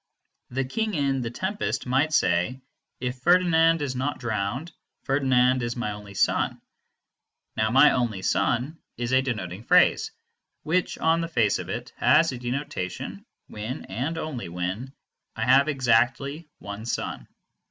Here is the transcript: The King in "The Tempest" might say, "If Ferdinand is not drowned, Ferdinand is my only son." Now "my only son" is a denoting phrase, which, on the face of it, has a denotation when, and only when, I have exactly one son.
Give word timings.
The 0.49 0.65
King 0.65 0.95
in 0.95 1.21
"The 1.21 1.29
Tempest" 1.29 1.85
might 1.85 2.11
say, 2.11 2.59
"If 2.99 3.17
Ferdinand 3.19 3.83
is 3.83 3.95
not 3.95 4.17
drowned, 4.17 4.71
Ferdinand 5.03 5.61
is 5.61 5.75
my 5.75 5.91
only 5.91 6.15
son." 6.15 6.59
Now 7.55 7.69
"my 7.69 7.91
only 7.91 8.23
son" 8.23 8.79
is 8.97 9.11
a 9.11 9.21
denoting 9.21 9.63
phrase, 9.63 10.09
which, 10.63 10.97
on 10.97 11.21
the 11.21 11.27
face 11.27 11.59
of 11.59 11.69
it, 11.69 11.93
has 11.97 12.31
a 12.31 12.39
denotation 12.39 13.27
when, 13.45 13.85
and 13.85 14.17
only 14.17 14.49
when, 14.49 14.91
I 15.35 15.43
have 15.43 15.67
exactly 15.67 16.49
one 16.57 16.87
son. 16.87 17.27